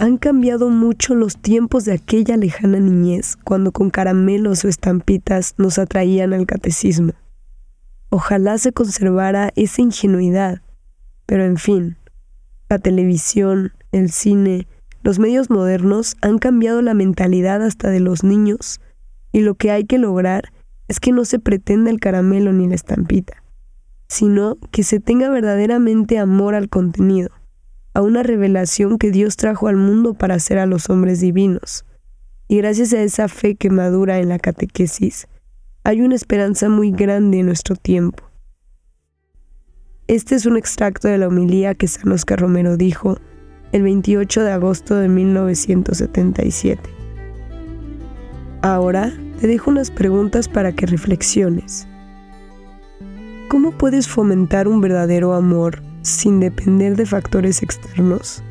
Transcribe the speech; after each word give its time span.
Han 0.00 0.16
cambiado 0.16 0.70
mucho 0.70 1.16
los 1.16 1.36
tiempos 1.36 1.84
de 1.84 1.92
aquella 1.92 2.36
lejana 2.36 2.78
niñez 2.78 3.36
cuando 3.36 3.72
con 3.72 3.90
caramelos 3.90 4.64
o 4.64 4.68
estampitas 4.68 5.56
nos 5.58 5.76
atraían 5.80 6.32
al 6.32 6.46
catecismo. 6.46 7.14
Ojalá 8.08 8.58
se 8.58 8.72
conservara 8.72 9.50
esa 9.56 9.82
ingenuidad, 9.82 10.62
pero 11.26 11.44
en 11.44 11.56
fin, 11.56 11.96
la 12.68 12.78
televisión, 12.78 13.72
el 13.90 14.12
cine, 14.12 14.68
los 15.02 15.18
medios 15.18 15.50
modernos 15.50 16.16
han 16.20 16.38
cambiado 16.38 16.80
la 16.80 16.94
mentalidad 16.94 17.60
hasta 17.60 17.90
de 17.90 17.98
los 17.98 18.22
niños 18.22 18.80
y 19.32 19.40
lo 19.40 19.56
que 19.56 19.72
hay 19.72 19.84
que 19.84 19.98
lograr 19.98 20.52
es 20.86 21.00
que 21.00 21.10
no 21.10 21.24
se 21.24 21.40
pretenda 21.40 21.90
el 21.90 21.98
caramelo 21.98 22.52
ni 22.52 22.68
la 22.68 22.76
estampita, 22.76 23.42
sino 24.06 24.58
que 24.70 24.84
se 24.84 25.00
tenga 25.00 25.28
verdaderamente 25.28 26.20
amor 26.20 26.54
al 26.54 26.68
contenido 26.68 27.30
a 27.98 28.02
una 28.02 28.22
revelación 28.22 28.96
que 28.96 29.10
Dios 29.10 29.36
trajo 29.36 29.66
al 29.66 29.74
mundo 29.74 30.14
para 30.14 30.36
hacer 30.36 30.60
a 30.60 30.66
los 30.66 30.88
hombres 30.88 31.18
divinos. 31.18 31.84
Y 32.46 32.58
gracias 32.58 32.92
a 32.92 33.02
esa 33.02 33.26
fe 33.26 33.56
que 33.56 33.70
madura 33.70 34.20
en 34.20 34.28
la 34.28 34.38
catequesis, 34.38 35.26
hay 35.82 36.02
una 36.02 36.14
esperanza 36.14 36.68
muy 36.68 36.92
grande 36.92 37.40
en 37.40 37.46
nuestro 37.46 37.74
tiempo. 37.74 38.22
Este 40.06 40.36
es 40.36 40.46
un 40.46 40.56
extracto 40.56 41.08
de 41.08 41.18
la 41.18 41.26
homilía 41.26 41.74
que 41.74 41.88
San 41.88 42.12
Oscar 42.12 42.38
Romero 42.38 42.76
dijo 42.76 43.18
el 43.72 43.82
28 43.82 44.44
de 44.44 44.52
agosto 44.52 44.94
de 44.94 45.08
1977. 45.08 46.80
Ahora 48.62 49.12
te 49.40 49.48
dejo 49.48 49.72
unas 49.72 49.90
preguntas 49.90 50.48
para 50.48 50.70
que 50.70 50.86
reflexiones. 50.86 51.88
¿Cómo 53.48 53.76
puedes 53.76 54.06
fomentar 54.06 54.68
un 54.68 54.80
verdadero 54.80 55.34
amor 55.34 55.87
sin 56.08 56.40
depender 56.40 56.96
de 56.96 57.06
factores 57.06 57.62
externos. 57.62 58.42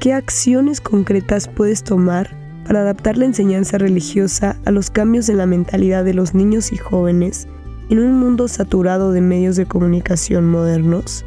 ¿Qué 0.00 0.12
acciones 0.12 0.80
concretas 0.80 1.48
puedes 1.48 1.82
tomar 1.82 2.30
para 2.66 2.80
adaptar 2.80 3.16
la 3.16 3.24
enseñanza 3.24 3.78
religiosa 3.78 4.56
a 4.64 4.70
los 4.70 4.90
cambios 4.90 5.28
en 5.28 5.38
la 5.38 5.46
mentalidad 5.46 6.04
de 6.04 6.14
los 6.14 6.32
niños 6.32 6.72
y 6.72 6.76
jóvenes 6.76 7.48
en 7.90 7.98
un 7.98 8.12
mundo 8.12 8.46
saturado 8.46 9.12
de 9.12 9.20
medios 9.20 9.56
de 9.56 9.66
comunicación 9.66 10.48
modernos? 10.48 11.24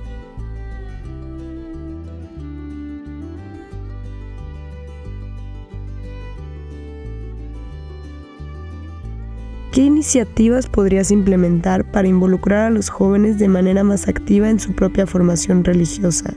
¿Qué 9.71 9.81
iniciativas 9.81 10.65
podrías 10.65 11.11
implementar 11.11 11.83
para 11.91 12.07
involucrar 12.07 12.65
a 12.65 12.69
los 12.71 12.89
jóvenes 12.89 13.37
de 13.37 13.47
manera 13.47 13.83
más 13.83 14.07
activa 14.07 14.49
en 14.49 14.59
su 14.59 14.73
propia 14.73 15.05
formación 15.05 15.63
religiosa 15.63 16.33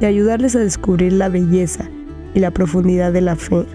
y 0.00 0.06
ayudarles 0.06 0.56
a 0.56 0.60
descubrir 0.60 1.12
la 1.12 1.28
belleza 1.28 1.90
y 2.34 2.40
la 2.40 2.50
profundidad 2.50 3.12
de 3.12 3.20
la 3.20 3.36
fe? 3.36 3.66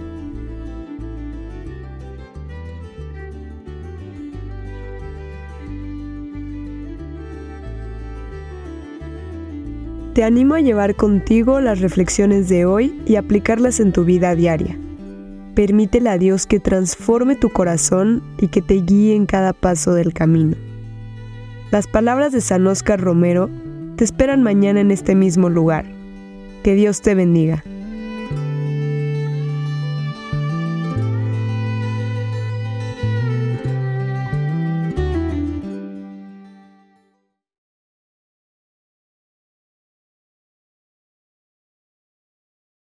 Te 10.16 10.24
animo 10.24 10.56
a 10.56 10.62
llevar 10.62 10.96
contigo 10.96 11.62
las 11.62 11.82
reflexiones 11.82 12.50
de 12.50 12.66
hoy 12.66 13.00
y 13.06 13.18
aplicarlas 13.18 13.80
en 13.80 13.92
tu 13.92 14.06
vida 14.06 14.34
diaria. 14.34 14.76
Permítele 15.58 16.12
a 16.12 16.20
Dios 16.20 16.46
que 16.46 16.60
transforme 16.60 17.36
tu 17.36 17.50
corazón 17.50 18.22
y 18.38 18.50
que 18.50 18.62
te 18.62 18.76
guíe 18.76 19.16
en 19.16 19.26
cada 19.26 19.54
paso 19.54 19.96
del 19.96 20.14
camino. 20.14 20.56
Las 21.72 21.88
palabras 21.88 22.32
de 22.32 22.42
San 22.42 22.68
Oscar 22.68 23.02
Romero 23.02 23.50
te 23.96 24.04
esperan 24.04 24.44
mañana 24.44 24.82
en 24.82 24.92
este 24.92 25.16
mismo 25.16 25.50
lugar. 25.50 25.86
Que 26.62 26.76
Dios 26.76 27.02
te 27.02 27.16
bendiga. 27.16 27.64